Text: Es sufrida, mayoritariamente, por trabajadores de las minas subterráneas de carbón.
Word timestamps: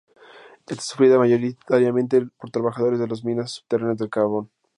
Es 0.65 0.83
sufrida, 0.87 1.19
mayoritariamente, 1.19 2.25
por 2.39 2.49
trabajadores 2.49 2.97
de 2.99 3.07
las 3.07 3.23
minas 3.23 3.51
subterráneas 3.51 3.99
de 3.99 4.09
carbón. 4.09 4.49